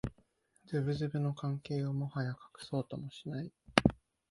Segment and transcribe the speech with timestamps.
[0.65, 3.51] ズブズブの関係をもはや隠そうともしない